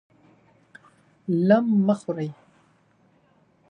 [1.47, 2.29] لم مه خورئ!